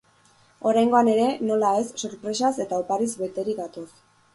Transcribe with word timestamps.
Oraingoan 0.69 1.11
ere, 1.11 1.27
nola 1.51 1.75
ez, 1.85 1.85
sorpresaz 2.03 2.53
eta 2.67 2.85
opariz 2.87 3.11
beterik 3.25 3.67
gatoz. 3.67 3.91